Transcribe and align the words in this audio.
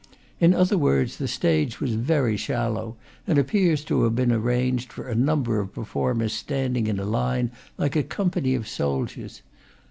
In 0.39 0.55
other 0.55 0.79
words, 0.79 1.17
the 1.17 1.27
stage 1.27 1.79
was 1.79 1.93
very 1.93 2.35
shallow, 2.35 2.95
and 3.27 3.37
appears 3.37 3.83
to 3.83 4.01
have 4.05 4.15
been 4.15 4.31
ar 4.31 4.39
ranged 4.39 4.91
for 4.91 5.07
a 5.07 5.13
number 5.13 5.59
of 5.59 5.75
performers 5.75 6.33
standing 6.33 6.87
in 6.87 6.97
a 6.97 7.05
line, 7.05 7.51
like 7.77 7.95
a 7.95 8.01
company 8.01 8.55
of 8.55 8.67
soldiers. 8.67 9.43